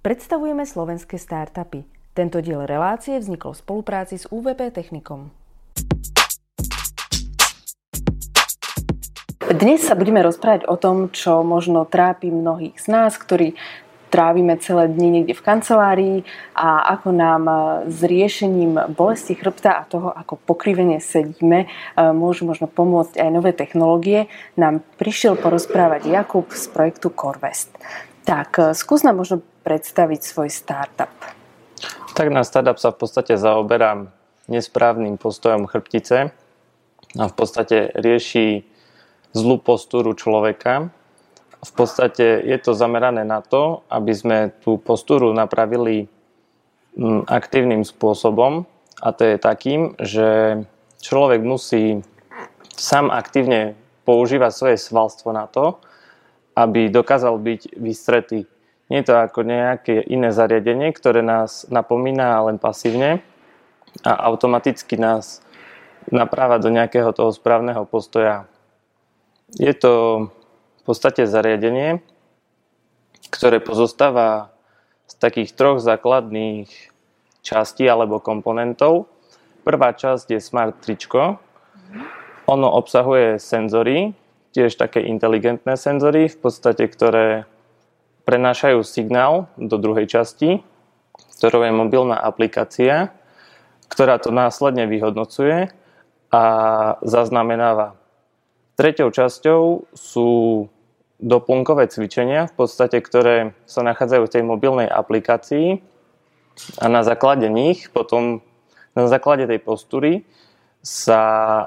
Predstavujeme 0.00 0.64
slovenské 0.64 1.20
startupy. 1.20 1.84
Tento 2.16 2.40
diel 2.40 2.64
relácie 2.64 3.20
vznikol 3.20 3.52
v 3.52 3.60
spolupráci 3.60 4.16
s 4.16 4.24
UVP 4.32 4.72
Technikom. 4.72 5.28
Dnes 9.44 9.84
sa 9.84 9.92
budeme 9.92 10.24
rozprávať 10.24 10.64
o 10.72 10.80
tom, 10.80 11.12
čo 11.12 11.44
možno 11.44 11.84
trápi 11.84 12.32
mnohých 12.32 12.80
z 12.80 12.86
nás, 12.88 13.20
ktorí 13.20 13.52
trávime 14.08 14.56
celé 14.56 14.88
dni 14.88 15.20
niekde 15.20 15.36
v 15.36 15.44
kancelárii 15.44 16.16
a 16.56 16.96
ako 16.96 17.08
nám 17.12 17.42
e, 17.44 17.54
s 17.92 18.00
riešením 18.00 18.96
bolesti 18.96 19.36
chrbta 19.36 19.84
a 19.84 19.86
toho, 19.86 20.16
ako 20.16 20.40
pokrivene 20.48 20.96
sedíme, 20.96 21.68
e, 21.68 22.00
môžu 22.16 22.48
možno 22.48 22.72
pomôcť 22.72 23.20
aj 23.20 23.28
nové 23.28 23.52
technológie, 23.52 24.32
nám 24.56 24.80
prišiel 24.96 25.36
porozprávať 25.36 26.08
Jakub 26.08 26.48
z 26.48 26.64
projektu 26.72 27.12
Corvest. 27.12 27.76
Tak, 28.24 28.50
e, 28.56 28.62
skús 28.72 29.04
nám 29.04 29.20
možno 29.20 29.44
predstaviť 29.70 30.20
svoj 30.26 30.50
startup. 30.50 31.14
Tak 32.18 32.26
na 32.34 32.42
startup 32.42 32.82
sa 32.82 32.90
v 32.90 33.06
podstate 33.06 33.38
zaoberám 33.38 34.10
nesprávnym 34.50 35.14
postojom 35.14 35.70
chrbtice 35.70 36.34
a 37.14 37.24
v 37.30 37.34
podstate 37.38 37.94
rieši 37.94 38.66
zlú 39.30 39.62
postúru 39.62 40.18
človeka 40.18 40.90
v 41.60 41.72
podstate 41.76 42.40
je 42.40 42.58
to 42.58 42.72
zamerané 42.72 43.24
na 43.24 43.44
to, 43.44 43.84
aby 43.92 44.12
sme 44.16 44.38
tú 44.64 44.80
postúru 44.80 45.36
napravili 45.36 46.08
mm, 46.96 47.28
aktívnym 47.28 47.84
spôsobom 47.84 48.64
a 49.00 49.08
to 49.12 49.22
je 49.28 49.36
takým, 49.36 49.92
že 50.00 50.60
človek 51.04 51.44
musí 51.44 52.00
sám 52.72 53.12
aktívne 53.12 53.76
používať 54.08 54.52
svoje 54.56 54.76
svalstvo 54.80 55.36
na 55.36 55.44
to, 55.44 55.76
aby 56.56 56.88
dokázal 56.88 57.36
byť 57.36 57.76
vystretý. 57.76 58.48
Nie 58.90 59.06
je 59.06 59.08
to 59.08 59.14
ako 59.22 59.46
nejaké 59.46 60.02
iné 60.02 60.34
zariadenie, 60.34 60.90
ktoré 60.90 61.22
nás 61.22 61.64
napomína 61.70 62.42
len 62.50 62.58
pasívne 62.58 63.22
a 64.02 64.18
automaticky 64.26 64.98
nás 64.98 65.46
napráva 66.10 66.58
do 66.58 66.74
nejakého 66.74 67.14
toho 67.14 67.30
správneho 67.30 67.86
postoja. 67.86 68.50
Je 69.54 69.70
to 69.78 70.26
v 70.78 70.82
podstate 70.82 71.26
zariadenie, 71.30 72.02
ktoré 73.30 73.62
pozostáva 73.62 74.50
z 75.06 75.14
takých 75.18 75.54
troch 75.54 75.78
základných 75.78 76.70
častí 77.42 77.86
alebo 77.86 78.22
komponentov. 78.22 79.06
Prvá 79.62 79.94
časť 79.94 80.34
je 80.34 80.40
Smart 80.42 80.78
tričko. 80.82 81.38
Ono 82.50 82.68
obsahuje 82.74 83.38
senzory, 83.38 84.14
tiež 84.50 84.74
také 84.74 85.06
inteligentné 85.06 85.78
senzory, 85.78 86.26
v 86.26 86.38
podstate, 86.38 86.90
ktoré 86.90 87.46
prenášajú 88.24 88.84
signál 88.84 89.50
do 89.56 89.76
druhej 89.80 90.06
časti, 90.06 90.62
ktorou 91.40 91.64
je 91.64 91.72
mobilná 91.72 92.20
aplikácia, 92.20 93.14
ktorá 93.88 94.20
to 94.20 94.30
následne 94.30 94.86
vyhodnocuje 94.86 95.72
a 96.30 96.44
zaznamenáva. 97.02 97.98
Treťou 98.78 99.10
časťou 99.12 99.92
sú 99.92 100.28
doplnkové 101.20 101.92
cvičenia, 101.92 102.48
v 102.48 102.54
podstate, 102.64 102.96
ktoré 103.04 103.52
sa 103.68 103.84
nachádzajú 103.84 104.22
v 104.24 104.32
tej 104.32 104.42
mobilnej 104.44 104.88
aplikácii 104.88 105.84
a 106.80 106.86
na 106.88 107.04
základe 107.04 107.48
nich 107.52 107.92
potom, 107.92 108.40
na 108.96 109.04
základe 109.04 109.44
tej 109.44 109.60
postúry 109.60 110.24
sa 110.80 111.20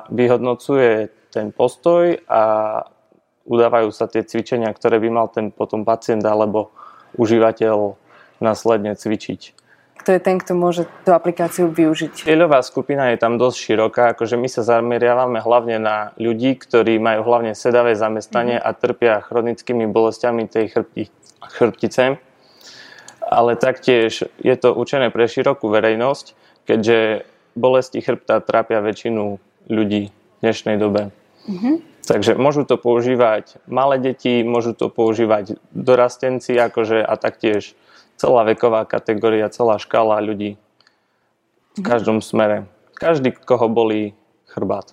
vyhodnocuje 0.09 1.13
ten 1.29 1.53
postoj 1.53 2.17
a 2.25 2.41
udávajú 3.47 3.89
sa 3.91 4.07
tie 4.07 4.23
cvičenia, 4.23 4.71
ktoré 4.71 4.99
by 4.99 5.09
mal 5.11 5.27
ten 5.31 5.51
potom 5.51 5.83
pacient 5.83 6.23
alebo 6.23 6.71
užívateľ 7.19 7.95
následne 8.41 8.95
cvičiť 8.97 9.63
kto 10.03 10.19
je 10.19 10.19
ten, 10.19 10.35
kto 10.35 10.51
môže 10.51 10.83
tú 11.07 11.15
aplikáciu 11.15 11.71
využiť? 11.71 12.27
Cieľová 12.27 12.59
skupina 12.59 13.15
je 13.15 13.23
tam 13.23 13.39
dosť 13.39 13.55
široká, 13.55 14.03
akože 14.11 14.35
my 14.35 14.51
sa 14.51 14.59
zameriavame 14.67 15.39
hlavne 15.39 15.79
na 15.79 16.11
ľudí, 16.19 16.59
ktorí 16.59 16.99
majú 16.99 17.23
hlavne 17.23 17.55
sedavé 17.55 17.95
zamestnanie 17.95 18.59
mm. 18.59 18.67
a 18.67 18.69
trpia 18.75 19.23
chronickými 19.23 19.87
bolestiami 19.87 20.51
tej 20.51 20.75
chrbti, 20.75 21.07
chrbtice. 21.55 22.19
Ale 23.23 23.55
taktiež 23.55 24.27
je 24.43 24.55
to 24.59 24.75
určené 24.75 25.07
pre 25.07 25.23
širokú 25.23 25.71
verejnosť, 25.71 26.35
keďže 26.67 27.23
bolesti 27.55 28.03
chrbta 28.03 28.43
trápia 28.43 28.83
väčšinu 28.83 29.39
ľudí 29.71 30.11
v 30.11 30.37
dnešnej 30.43 30.75
dobe. 30.75 31.15
Mm-hmm. 31.47 31.92
Takže 32.03 32.35
môžu 32.35 32.67
to 32.67 32.75
používať 32.75 33.63
malé 33.63 33.95
deti, 33.95 34.43
môžu 34.43 34.75
to 34.75 34.91
používať 34.91 35.55
dorastenci 35.71 36.51
akože, 36.59 36.99
a 36.99 37.13
taktiež 37.15 37.79
celá 38.19 38.43
veková 38.43 38.83
kategória, 38.83 39.47
celá 39.47 39.79
škála 39.79 40.19
ľudí 40.19 40.59
v 41.73 41.81
každom 41.81 42.19
smere. 42.19 42.67
Každý, 42.99 43.31
koho 43.31 43.71
bolí 43.71 44.13
chrbát. 44.51 44.91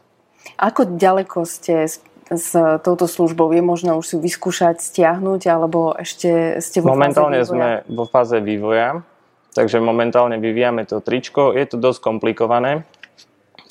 Ako 0.57 0.97
ďaleko 0.97 1.45
ste 1.45 1.91
s, 1.91 2.01
s 2.31 2.55
touto 2.81 3.05
službou? 3.05 3.53
Je 3.53 3.61
možné 3.61 3.93
už 3.93 4.07
si 4.07 4.17
vyskúšať, 4.17 4.81
stiahnuť, 4.81 5.43
alebo 5.51 5.93
ešte 5.99 6.63
ste 6.65 6.81
vo 6.81 6.97
Momentálne 6.97 7.43
fáze 7.43 7.53
vývoja? 7.53 7.53
sme 7.53 7.69
vo 7.93 8.05
fáze 8.09 8.37
vývoja, 8.41 8.89
takže 9.53 9.77
momentálne 9.83 10.41
vyvíjame 10.41 10.89
to 10.89 11.03
tričko. 11.05 11.53
Je 11.53 11.67
to 11.69 11.77
dosť 11.77 12.01
komplikované, 12.01 12.89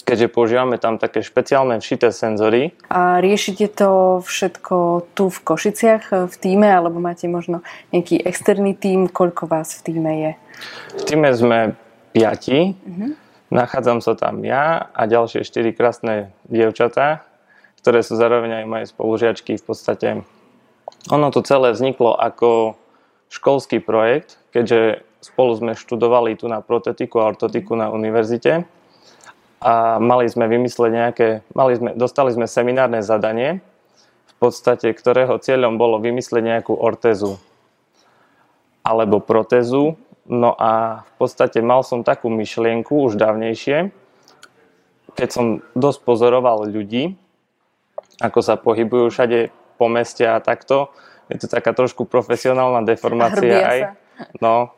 keďže 0.09 0.33
používame 0.33 0.81
tam 0.81 0.97
také 0.97 1.21
špeciálne 1.21 1.77
všité 1.77 2.09
senzory. 2.09 2.73
A 2.89 3.21
riešite 3.21 3.69
to 3.69 4.19
všetko 4.25 5.05
tu 5.13 5.29
v 5.29 5.37
Košiciach 5.45 6.03
e, 6.09 6.15
v 6.25 6.35
týme, 6.41 6.65
alebo 6.65 6.97
máte 6.97 7.29
možno 7.29 7.61
nejaký 7.93 8.17
externý 8.25 8.73
tím? 8.73 9.05
Koľko 9.05 9.45
vás 9.45 9.77
v 9.77 9.93
týme 9.93 10.11
je? 10.17 10.31
V 10.97 11.03
týme 11.05 11.29
sme 11.29 11.77
piati. 12.09 12.73
Uh-huh. 12.73 13.13
Nachádzam 13.53 14.01
sa 14.01 14.17
tam 14.17 14.41
ja 14.41 14.89
a 14.89 15.01
ďalšie 15.05 15.45
štyri 15.45 15.77
krásne 15.77 16.33
dievčatá, 16.49 17.21
ktoré 17.77 18.01
sú 18.01 18.17
zároveň 18.17 18.61
aj 18.61 18.65
moje 18.65 18.85
spolužiačky 18.89 19.61
v 19.61 19.63
podstate. 19.65 20.09
Ono 21.13 21.27
to 21.29 21.45
celé 21.45 21.73
vzniklo 21.73 22.17
ako 22.17 22.77
školský 23.29 23.77
projekt, 23.77 24.41
keďže 24.49 25.05
spolu 25.21 25.53
sme 25.53 25.77
študovali 25.77 26.33
tu 26.33 26.49
na 26.49 26.65
protetiku 26.65 27.21
a 27.21 27.29
ortotiku 27.29 27.77
na 27.77 27.93
univerzite 27.93 28.65
a 29.59 29.99
mali 29.99 30.25
sme 30.31 30.47
vymysleť 30.47 30.91
nejaké, 30.91 31.27
mali 31.51 31.75
sme, 31.75 31.89
dostali 31.95 32.31
sme 32.31 32.47
seminárne 32.47 33.03
zadanie, 33.03 33.59
v 34.31 34.33
podstate 34.39 34.87
ktorého 34.95 35.35
cieľom 35.43 35.75
bolo 35.75 35.99
vymysleť 35.99 36.43
nejakú 36.43 36.73
ortézu 36.75 37.35
alebo 38.87 39.19
protézu. 39.19 39.99
No 40.29 40.55
a 40.55 41.03
v 41.03 41.13
podstate 41.19 41.59
mal 41.59 41.83
som 41.83 42.05
takú 42.05 42.31
myšlienku 42.31 42.93
už 43.09 43.19
dávnejšie, 43.19 43.91
keď 45.17 45.29
som 45.29 45.45
dosť 45.75 45.99
pozoroval 46.05 46.69
ľudí, 46.69 47.17
ako 48.21 48.39
sa 48.39 48.55
pohybujú 48.55 49.11
všade 49.11 49.51
po 49.75 49.91
meste 49.91 50.23
a 50.23 50.39
takto. 50.39 50.93
Je 51.27 51.41
to 51.41 51.51
taká 51.51 51.75
trošku 51.75 52.07
profesionálna 52.07 52.85
deformácia 52.87 53.57
aj. 53.59 53.79
No, 54.39 54.71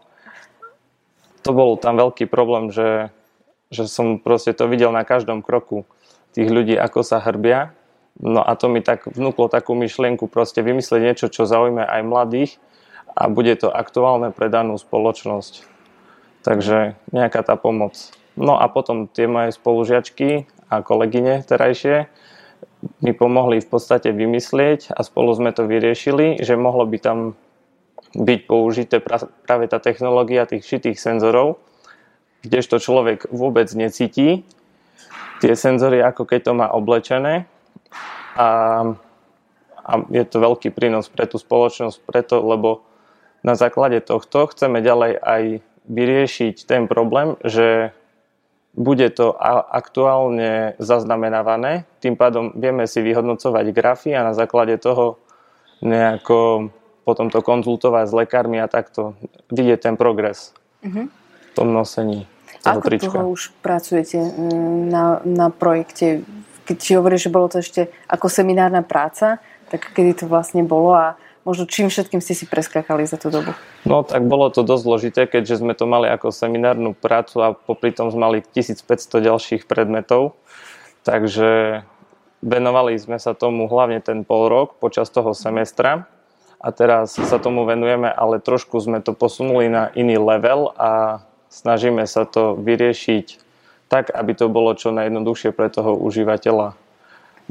to 1.42 1.52
bol 1.54 1.78
tam 1.78 1.98
veľký 1.98 2.26
problém, 2.30 2.70
že 2.74 3.14
že 3.72 3.88
som 3.88 4.20
proste 4.20 4.52
to 4.52 4.68
videl 4.68 4.92
na 4.92 5.08
každom 5.08 5.40
kroku 5.40 5.88
tých 6.36 6.52
ľudí, 6.52 6.76
ako 6.76 7.02
sa 7.02 7.24
hrbia. 7.24 7.72
No 8.20 8.44
a 8.44 8.54
to 8.60 8.68
mi 8.68 8.84
tak 8.84 9.08
vnúklo 9.08 9.48
takú 9.48 9.72
myšlienku 9.74 10.28
proste 10.28 10.60
vymyslieť 10.60 11.02
niečo, 11.02 11.28
čo 11.32 11.48
zaujme 11.48 11.82
aj 11.82 12.02
mladých 12.04 12.52
a 13.16 13.32
bude 13.32 13.56
to 13.56 13.72
aktuálne 13.72 14.36
pre 14.36 14.52
danú 14.52 14.76
spoločnosť. 14.76 15.64
Takže 16.44 17.00
nejaká 17.16 17.42
tá 17.48 17.56
pomoc. 17.56 17.96
No 18.36 18.60
a 18.60 18.68
potom 18.68 19.08
tie 19.08 19.28
moje 19.28 19.56
spolužiačky 19.56 20.48
a 20.72 20.84
kolegyne 20.84 21.44
terajšie 21.44 22.08
mi 23.04 23.14
pomohli 23.14 23.62
v 23.62 23.68
podstate 23.70 24.10
vymyslieť 24.10 24.92
a 24.92 25.06
spolu 25.06 25.32
sme 25.38 25.54
to 25.54 25.68
vyriešili, 25.70 26.42
že 26.42 26.58
mohlo 26.58 26.88
by 26.88 26.98
tam 26.98 27.20
byť 28.12 28.40
použité 28.50 29.00
práve 29.46 29.66
tá 29.70 29.78
technológia 29.80 30.50
tých 30.50 30.66
šitých 30.66 30.98
senzorov, 31.00 31.62
kdežto 32.42 32.82
človek 32.82 33.30
vôbec 33.30 33.70
necíti 33.78 34.46
tie 35.42 35.54
senzory, 35.58 36.02
ako 36.02 36.26
keď 36.26 36.40
to 36.42 36.54
má 36.54 36.68
oblečené. 36.70 37.46
A, 38.38 38.50
a 39.82 39.92
je 40.10 40.24
to 40.26 40.38
veľký 40.38 40.70
prínos 40.74 41.10
pre 41.10 41.26
tú 41.26 41.42
spoločnosť, 41.42 41.98
preto, 42.06 42.42
lebo 42.42 42.86
na 43.42 43.58
základe 43.58 44.02
tohto 44.06 44.46
chceme 44.54 44.86
ďalej 44.86 45.18
aj 45.18 45.44
vyriešiť 45.90 46.56
ten 46.70 46.86
problém, 46.86 47.34
že 47.42 47.90
bude 48.72 49.04
to 49.12 49.36
aktuálne 49.68 50.80
zaznamenávané, 50.80 51.84
tým 52.00 52.16
pádom 52.16 52.56
vieme 52.56 52.88
si 52.88 53.04
vyhodnocovať 53.04 53.66
grafy 53.76 54.16
a 54.16 54.24
na 54.24 54.32
základe 54.32 54.80
toho 54.80 55.20
nejako 55.84 56.72
potom 57.04 57.28
to 57.28 57.44
konzultovať 57.44 58.06
s 58.08 58.14
lekármi 58.16 58.64
a 58.64 58.72
takto 58.72 59.18
vidieť 59.52 59.92
ten 59.92 59.96
progres. 60.00 60.56
Mm-hmm 60.86 61.22
v 61.52 61.54
tom 61.56 61.76
nosení 61.76 62.31
toho 62.62 62.80
Ako 62.80 62.88
trička. 62.88 63.10
toho 63.10 63.34
už 63.34 63.52
pracujete 63.66 64.18
mm, 64.22 64.94
na, 64.94 65.04
na 65.26 65.48
projekte? 65.50 66.22
Keď 66.70 66.78
si 66.78 66.92
hovoríš, 66.94 67.28
že 67.28 67.34
bolo 67.34 67.50
to 67.50 67.60
ešte 67.60 67.90
ako 68.06 68.30
seminárna 68.30 68.86
práca, 68.86 69.42
tak 69.74 69.92
kedy 69.92 70.24
to 70.24 70.26
vlastne 70.30 70.62
bolo 70.62 70.94
a 70.94 71.06
možno 71.42 71.66
čím 71.66 71.90
všetkým 71.90 72.22
ste 72.22 72.38
si 72.38 72.46
preskakali 72.46 73.10
za 73.10 73.18
tú 73.18 73.34
dobu? 73.34 73.58
No 73.88 74.06
tak 74.06 74.30
bolo 74.30 74.54
to 74.54 74.62
dosť 74.62 74.84
zložité, 74.86 75.22
keďže 75.26 75.66
sme 75.66 75.74
to 75.74 75.90
mali 75.90 76.06
ako 76.06 76.30
seminárnu 76.30 76.94
prácu 76.94 77.42
a 77.42 77.58
popri 77.58 77.90
tom 77.90 78.14
sme 78.14 78.22
mali 78.30 78.38
1500 78.46 78.86
ďalších 79.26 79.66
predmetov. 79.66 80.38
Takže 81.02 81.82
venovali 82.46 82.94
sme 83.02 83.18
sa 83.18 83.34
tomu 83.34 83.66
hlavne 83.66 84.02
ten 84.06 84.22
pol 84.22 84.54
rok 84.54 84.78
počas 84.78 85.10
toho 85.10 85.34
semestra 85.34 86.06
a 86.62 86.70
teraz 86.70 87.18
sa 87.18 87.42
tomu 87.42 87.66
venujeme, 87.66 88.06
ale 88.06 88.38
trošku 88.38 88.78
sme 88.78 89.02
to 89.02 89.18
posunuli 89.18 89.66
na 89.66 89.90
iný 89.98 90.22
level 90.22 90.78
a 90.78 91.22
snažíme 91.52 92.08
sa 92.08 92.24
to 92.24 92.56
vyriešiť 92.56 93.38
tak, 93.92 94.08
aby 94.08 94.32
to 94.32 94.48
bolo 94.48 94.72
čo 94.72 94.96
najjednoduchšie 94.96 95.52
pre 95.52 95.68
toho 95.68 96.00
užívateľa 96.00 96.80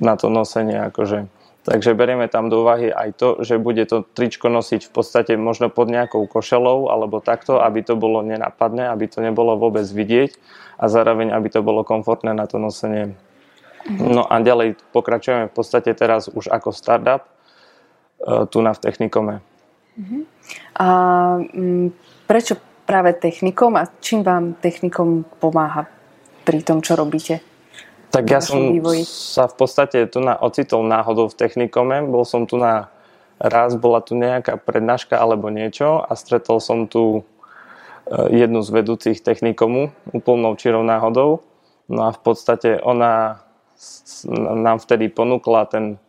na 0.01 0.15
to 0.17 0.33
nosenie. 0.33 0.81
Akože. 0.89 1.29
Takže 1.69 1.93
berieme 1.93 2.25
tam 2.33 2.49
do 2.49 2.65
úvahy 2.65 2.89
aj 2.89 3.21
to, 3.21 3.29
že 3.45 3.61
bude 3.61 3.85
to 3.85 4.01
tričko 4.17 4.49
nosiť 4.49 4.89
v 4.89 4.93
podstate 4.97 5.37
možno 5.37 5.69
pod 5.69 5.93
nejakou 5.93 6.25
košelou 6.25 6.89
alebo 6.89 7.21
takto, 7.21 7.61
aby 7.61 7.85
to 7.85 8.01
bolo 8.01 8.25
nenápadné, 8.25 8.89
aby 8.89 9.05
to 9.05 9.21
nebolo 9.21 9.61
vôbec 9.61 9.85
vidieť 9.85 10.41
a 10.81 10.89
zároveň, 10.89 11.37
aby 11.37 11.53
to 11.53 11.61
bolo 11.61 11.85
komfortné 11.85 12.33
na 12.33 12.49
to 12.49 12.57
nosenie. 12.57 13.13
No 13.85 14.25
a 14.25 14.41
ďalej 14.41 14.81
pokračujeme 14.97 15.53
v 15.53 15.55
podstate 15.55 15.93
teraz 15.93 16.33
už 16.33 16.49
ako 16.49 16.73
startup, 16.73 17.29
E, 18.21 18.47
tu 18.47 18.61
na 18.61 18.77
v 18.77 18.83
technikome. 18.85 19.35
Uh-huh. 19.97 20.23
A 20.77 20.87
mm, 21.41 21.89
prečo 22.29 22.61
práve 22.91 23.15
technikom 23.15 23.79
a 23.79 23.87
čím 24.03 24.27
vám 24.27 24.59
technikom 24.59 25.23
pomáha 25.39 25.87
pri 26.43 26.67
tom, 26.67 26.83
čo 26.83 26.99
robíte? 26.99 27.39
Tak 28.11 28.27
ja 28.27 28.43
som 28.43 28.75
vývoji? 28.75 29.07
sa 29.07 29.47
v 29.47 29.55
podstate 29.55 30.11
tu 30.11 30.19
na 30.19 30.35
ocitol 30.35 30.83
náhodou 30.83 31.31
v 31.31 31.39
technikome. 31.39 32.03
Bol 32.03 32.27
som 32.27 32.51
tu 32.51 32.59
na 32.59 32.91
raz, 33.39 33.79
bola 33.79 34.03
tu 34.03 34.19
nejaká 34.19 34.59
prednáška 34.59 35.15
alebo 35.15 35.47
niečo 35.55 36.03
a 36.03 36.19
stretol 36.19 36.59
som 36.59 36.91
tu 36.91 37.23
e, 38.11 38.43
jednu 38.43 38.67
z 38.67 38.75
vedúcich 38.75 39.23
technikomu 39.23 39.95
úplnou 40.11 40.59
čirou 40.59 40.83
náhodou. 40.83 41.47
No 41.87 42.01
a 42.07 42.11
v 42.11 42.21
podstate 42.27 42.83
ona 42.83 43.39
nám 44.35 44.83
vtedy 44.83 45.07
ponúkla 45.07 45.71
ten 45.71 46.03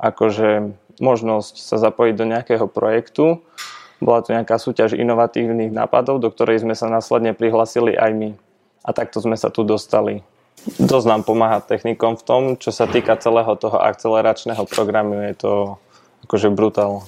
akože 0.00 0.72
možnosť 0.96 1.54
sa 1.60 1.76
zapojiť 1.76 2.14
do 2.16 2.24
nejakého 2.24 2.66
projektu. 2.72 3.44
Bola 4.02 4.18
to 4.26 4.34
nejaká 4.34 4.58
súťaž 4.58 4.98
inovatívnych 4.98 5.70
nápadov, 5.70 6.18
do 6.18 6.26
ktorej 6.34 6.66
sme 6.66 6.74
sa 6.74 6.90
následne 6.90 7.38
prihlasili 7.38 7.94
aj 7.94 8.10
my. 8.10 8.30
A 8.82 8.90
takto 8.90 9.22
sme 9.22 9.38
sa 9.38 9.46
tu 9.46 9.62
dostali. 9.62 10.26
Dosť 10.82 11.06
nám 11.06 11.22
pomáha 11.22 11.62
technikom 11.62 12.18
v 12.18 12.26
tom, 12.26 12.42
čo 12.58 12.74
sa 12.74 12.90
týka 12.90 13.14
celého 13.14 13.54
toho 13.54 13.78
akceleračného 13.78 14.66
programu. 14.66 15.22
Je 15.22 15.34
to 15.38 15.52
akože 16.26 16.50
brutál. 16.50 17.06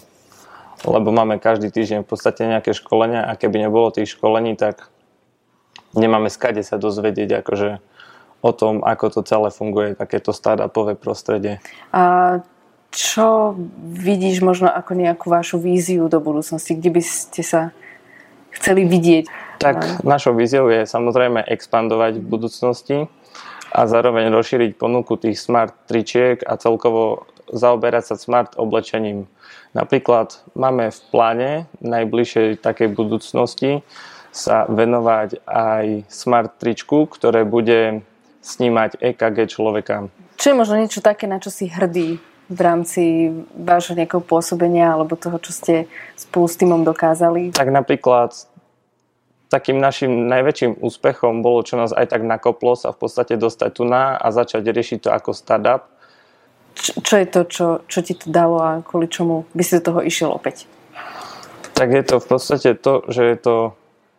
Lebo 0.87 1.11
máme 1.11 1.43
každý 1.43 1.75
týždeň 1.75 2.07
v 2.07 2.09
podstate 2.15 2.47
nejaké 2.47 2.71
školenia 2.71 3.27
a 3.27 3.35
keby 3.35 3.67
nebolo 3.67 3.91
tých 3.91 4.15
školení, 4.15 4.55
tak 4.55 4.87
nemáme 5.99 6.31
skade 6.31 6.63
sa 6.63 6.79
dozvedieť 6.79 7.43
akože 7.43 7.83
o 8.45 8.51
tom, 8.53 8.85
ako 8.85 9.19
to 9.19 9.21
celé 9.25 9.49
funguje, 9.49 9.97
takéto 9.97 10.37
startupové 10.37 10.95
prostredie. 10.95 11.59
A 11.91 12.39
čo 12.95 13.59
vidíš 13.83 14.39
možno 14.39 14.71
ako 14.71 14.95
nejakú 14.95 15.27
vašu 15.27 15.59
víziu 15.59 16.07
do 16.07 16.23
budúcnosti? 16.23 16.79
Kde 16.79 16.91
by 16.95 17.03
ste 17.03 17.43
sa 17.43 17.75
chceli 18.55 18.87
vidieť? 18.87 19.59
Tak 19.59 20.07
našou 20.07 20.39
víziou 20.39 20.71
je 20.71 20.87
samozrejme 20.87 21.43
expandovať 21.43 22.23
v 22.23 22.25
budúcnosti 22.25 22.99
a 23.75 23.91
zároveň 23.91 24.31
rozšíriť 24.31 24.79
ponuku 24.79 25.19
tých 25.19 25.43
smart 25.43 25.75
tričiek 25.91 26.39
a 26.47 26.55
celkovo 26.55 27.27
zaoberať 27.51 28.15
sa 28.15 28.17
smart 28.17 28.55
oblečením. 28.55 29.27
Napríklad 29.75 30.39
máme 30.55 30.95
v 30.95 31.01
pláne 31.11 31.51
najbližšej 31.83 32.63
takej 32.63 32.95
budúcnosti 32.95 33.83
sa 34.31 34.71
venovať 34.71 35.43
aj 35.47 36.07
smart 36.07 36.55
tričku, 36.63 37.11
ktoré 37.11 37.43
bude 37.43 38.07
snímať 38.39 39.03
EKG 39.03 39.51
človeka. 39.51 40.07
Čo 40.39 40.55
je 40.55 40.59
možno 40.59 40.79
niečo 40.79 41.03
také, 41.03 41.27
na 41.27 41.43
čo 41.43 41.51
si 41.51 41.71
hrdý 41.71 42.34
v 42.49 42.61
rámci 42.61 43.33
vášho 43.57 43.97
nejakého 43.97 44.21
pôsobenia 44.21 44.93
alebo 44.93 45.17
toho, 45.17 45.41
čo 45.41 45.53
ste 45.53 45.75
spolu 46.17 46.47
s 46.49 46.61
týmom 46.61 46.85
dokázali? 46.85 47.57
Tak 47.57 47.73
napríklad 47.73 48.37
takým 49.49 49.79
našim 49.79 50.27
najväčším 50.27 50.83
úspechom 50.83 51.41
bolo, 51.41 51.63
čo 51.63 51.79
nás 51.79 51.95
aj 51.95 52.11
tak 52.11 52.27
nakoplo 52.27 52.75
sa 52.75 52.91
v 52.91 53.07
podstate 53.07 53.39
dostať 53.39 53.71
tu 53.71 53.87
na 53.87 54.19
a 54.19 54.35
začať 54.35 54.67
riešiť 54.67 54.99
to 55.07 55.11
ako 55.15 55.31
startup. 55.31 55.89
Č- 56.75 56.99
čo 57.01 57.15
je 57.23 57.27
to, 57.31 57.41
čo, 57.47 57.67
čo 57.87 57.99
ti 58.03 58.19
to 58.19 58.29
dalo 58.29 58.59
a 58.59 58.71
kvôli 58.83 59.07
čomu 59.07 59.47
by 59.55 59.63
si 59.63 59.79
do 59.79 59.95
toho 59.95 60.01
išiel 60.03 60.35
opäť? 60.35 60.67
Tak 61.79 61.91
je 61.91 62.03
to 62.03 62.17
v 62.19 62.27
podstate 62.27 62.71
to, 62.83 63.07
že 63.07 63.23
je 63.23 63.37
to 63.39 63.57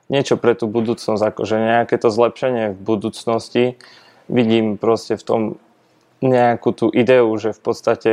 niečo 0.07 0.39
pre 0.39 0.55
tú 0.55 0.71
budúcnosť, 0.71 1.21
akože 1.35 1.55
nejaké 1.59 1.99
to 1.99 2.13
zlepšenie 2.13 2.77
v 2.77 2.79
budúcnosti 2.79 3.63
vidím 4.29 4.77
proste 4.77 5.17
v 5.17 5.23
tom 5.23 5.41
nejakú 6.25 6.73
tú 6.73 6.89
ideu, 6.91 7.29
že 7.37 7.53
v 7.53 7.61
podstate 7.61 8.11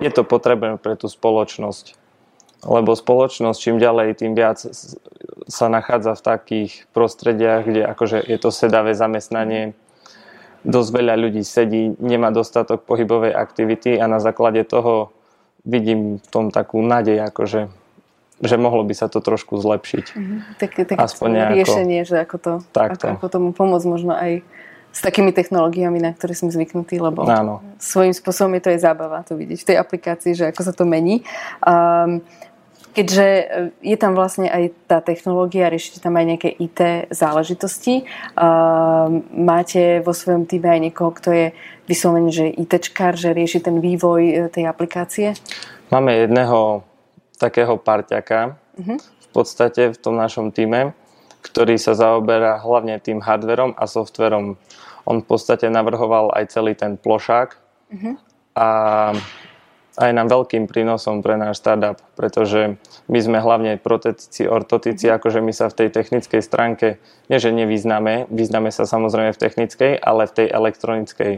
je 0.00 0.10
to 0.12 0.24
potrebné 0.24 0.76
pre 0.76 0.96
tú 0.96 1.08
spoločnosť. 1.08 1.96
Lebo 2.66 2.96
spoločnosť 2.96 3.58
čím 3.60 3.76
ďalej, 3.76 4.24
tým 4.24 4.32
viac 4.32 4.58
sa 5.46 5.66
nachádza 5.68 6.16
v 6.16 6.24
takých 6.24 6.72
prostrediach, 6.96 7.68
kde 7.68 7.82
akože 7.84 8.18
je 8.24 8.38
to 8.40 8.50
sedavé 8.50 8.96
zamestnanie, 8.96 9.76
dosť 10.66 10.90
veľa 10.90 11.14
ľudí 11.14 11.46
sedí, 11.46 11.94
nemá 12.02 12.34
dostatok 12.34 12.82
pohybovej 12.82 13.30
aktivity 13.30 13.94
a 14.00 14.10
na 14.10 14.18
základe 14.18 14.66
toho 14.66 15.14
vidím 15.62 16.18
v 16.18 16.26
tom 16.26 16.50
takú 16.50 16.82
nádej, 16.82 17.22
akože 17.22 17.70
že 18.36 18.60
mohlo 18.60 18.84
by 18.84 18.92
sa 18.92 19.08
to 19.08 19.24
trošku 19.24 19.56
zlepšiť. 19.56 20.06
Mm-hmm. 20.12 20.38
Tak, 20.60 20.70
tak 20.76 20.96
Aspoň 21.00 21.28
nejako, 21.32 21.56
riešenie, 21.56 22.00
že 22.04 22.16
ako, 22.20 22.36
to, 22.36 22.52
ako, 22.76 23.06
ako 23.16 23.26
tomu 23.32 23.48
pomôcť 23.56 23.86
možno 23.88 24.12
aj 24.12 24.44
s 24.96 25.04
takými 25.04 25.36
technológiami, 25.36 26.00
na 26.00 26.16
ktoré 26.16 26.32
sme 26.32 26.48
zvyknutí, 26.48 26.96
lebo 26.96 27.28
Áno. 27.28 27.60
svojím 27.76 28.16
spôsobom 28.16 28.56
je 28.56 28.62
to 28.64 28.72
aj 28.72 28.80
zábava 28.80 29.20
to 29.28 29.36
vidieť 29.36 29.60
v 29.60 29.68
tej 29.68 29.76
aplikácii, 29.76 30.32
že 30.32 30.48
ako 30.48 30.62
sa 30.64 30.72
to 30.72 30.88
mení. 30.88 31.20
Um, 31.60 32.24
keďže 32.96 33.26
e, 33.28 33.44
je 33.84 33.96
tam 34.00 34.16
vlastne 34.16 34.48
aj 34.48 34.72
tá 34.88 35.04
technológia, 35.04 35.68
riešite 35.68 36.00
tam 36.00 36.16
aj 36.16 36.24
nejaké 36.32 36.48
IT 36.48 37.12
záležitosti. 37.12 38.08
Um, 38.40 39.20
máte 39.36 40.00
vo 40.00 40.16
svojom 40.16 40.48
týme 40.48 40.72
aj 40.72 40.80
niekoho, 40.88 41.12
kto 41.12 41.28
je 41.28 41.46
vyslovene, 41.84 42.32
že 42.32 42.48
ITčkár, 42.48 43.20
že 43.20 43.36
rieši 43.36 43.60
ten 43.68 43.84
vývoj 43.84 44.22
e, 44.24 44.32
tej 44.48 44.64
aplikácie? 44.64 45.36
Máme 45.92 46.24
jedného 46.24 46.80
takého 47.36 47.76
parťaka 47.76 48.56
uh-huh. 48.80 48.96
v 48.96 49.28
podstate 49.28 49.92
v 49.92 49.98
tom 50.00 50.16
našom 50.16 50.56
týme, 50.56 50.96
ktorý 51.46 51.78
sa 51.78 51.94
zaoberá 51.94 52.58
hlavne 52.58 52.98
tým 52.98 53.22
hardverom 53.22 53.78
a 53.78 53.86
softverom 53.86 54.58
on 55.06 55.22
v 55.22 55.26
podstate 55.30 55.70
navrhoval 55.70 56.34
aj 56.34 56.50
celý 56.50 56.74
ten 56.74 56.98
plošák 56.98 57.48
uh-huh. 57.94 58.14
a 58.58 58.68
aj 59.96 60.10
nám 60.12 60.28
veľkým 60.28 60.68
prínosom 60.68 61.24
pre 61.24 61.40
náš 61.40 61.62
startup, 61.62 61.96
pretože 62.18 62.76
my 63.08 63.18
sme 63.22 63.38
hlavne 63.40 63.80
protetici, 63.80 64.44
ortotici, 64.44 65.08
uh-huh. 65.08 65.16
akože 65.22 65.40
my 65.40 65.52
sa 65.54 65.70
v 65.70 65.86
tej 65.86 65.88
technickej 65.94 66.42
stránke, 66.42 67.00
nie 67.30 67.38
že 67.38 67.54
nevyznáme, 67.54 68.28
vyznáme 68.28 68.68
sa 68.74 68.84
samozrejme 68.84 69.32
v 69.32 69.40
technickej, 69.40 69.92
ale 70.02 70.26
v 70.26 70.32
tej 70.42 70.46
elektronickej 70.52 71.32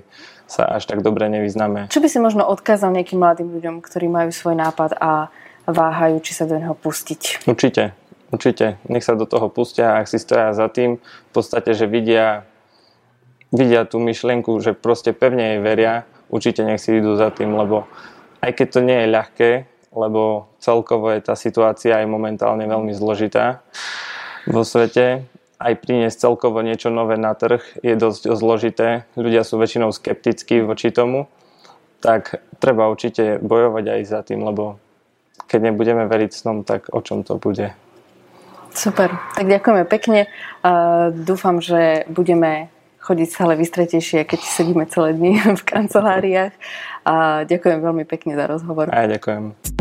sa 0.48 0.64
až 0.64 0.88
tak 0.88 1.04
dobre 1.04 1.28
nevyznáme. 1.28 1.92
Čo 1.92 2.00
by 2.00 2.08
si 2.08 2.18
možno 2.18 2.48
odkázal 2.48 2.96
nejakým 2.96 3.20
mladým 3.20 3.52
ľuďom, 3.52 3.84
ktorí 3.84 4.08
majú 4.08 4.32
svoj 4.32 4.56
nápad 4.56 4.96
a 4.96 5.28
váhajú, 5.68 6.24
či 6.24 6.32
sa 6.32 6.48
do 6.48 6.56
neho 6.56 6.72
pustiť? 6.72 7.44
Určite, 7.44 7.92
určite. 8.30 8.80
Nech 8.88 9.04
sa 9.04 9.16
do 9.18 9.24
toho 9.24 9.48
pustia, 9.52 9.98
ak 9.98 10.08
si 10.08 10.20
stoja 10.20 10.52
za 10.56 10.68
tým, 10.68 11.00
v 11.00 11.30
podstate, 11.32 11.72
že 11.72 11.88
vidia 11.90 12.48
vidia 13.52 13.88
tú 13.88 13.96
myšlienku, 14.00 14.60
že 14.60 14.76
proste 14.76 15.16
pevne 15.16 15.56
jej 15.56 15.60
veria, 15.64 16.04
určite 16.28 16.64
nech 16.64 16.80
si 16.80 17.00
idú 17.00 17.16
za 17.16 17.32
tým, 17.32 17.56
lebo 17.56 17.88
aj 18.44 18.52
keď 18.54 18.66
to 18.68 18.80
nie 18.84 18.98
je 19.04 19.08
ľahké, 19.12 19.50
lebo 19.96 20.52
celkovo 20.60 21.08
je 21.16 21.24
tá 21.24 21.34
situácia 21.34 21.96
aj 21.96 22.06
momentálne 22.06 22.68
veľmi 22.68 22.92
zložitá 22.92 23.64
vo 24.44 24.62
svete, 24.62 25.24
aj 25.58 25.74
priniesť 25.80 26.28
celkovo 26.28 26.62
niečo 26.62 26.92
nové 26.92 27.18
na 27.18 27.34
trh 27.34 27.64
je 27.82 27.98
dosť 27.98 28.30
zložité. 28.36 29.08
Ľudia 29.18 29.42
sú 29.42 29.58
väčšinou 29.58 29.90
skeptickí 29.90 30.62
voči 30.62 30.94
tomu, 30.94 31.26
tak 31.98 32.38
treba 32.62 32.86
určite 32.86 33.42
bojovať 33.42 33.84
aj 33.98 34.00
za 34.06 34.20
tým, 34.22 34.44
lebo 34.44 34.78
keď 35.48 35.72
nebudeme 35.72 36.04
veriť 36.06 36.30
snom, 36.30 36.62
tak 36.62 36.92
o 36.94 37.00
čom 37.02 37.26
to 37.26 37.40
bude? 37.40 37.74
Super, 38.78 39.10
tak 39.34 39.50
ďakujeme 39.50 39.82
pekne. 39.90 40.30
Uh, 40.62 41.10
dúfam, 41.10 41.58
že 41.58 42.06
budeme 42.06 42.70
chodiť 43.02 43.26
stále 43.26 43.58
vystretejšie, 43.58 44.22
keď 44.22 44.38
sedíme 44.38 44.86
celé 44.86 45.18
dni 45.18 45.42
v 45.58 45.62
kanceláriách. 45.66 46.54
A 47.02 47.42
ďakujem 47.42 47.82
veľmi 47.82 48.06
pekne 48.06 48.38
za 48.38 48.46
rozhovor. 48.46 48.86
A 48.94 49.10
ďakujem. 49.10 49.77